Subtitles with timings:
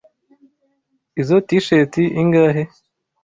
[1.21, 2.63] Izoi T-shirt ingahe?